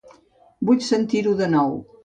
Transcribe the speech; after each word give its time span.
Vull 0.69 0.81
sentir-ho 0.87 1.37
de 1.45 1.53
nou. 1.55 1.81